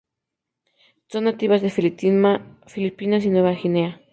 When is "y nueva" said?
3.23-3.51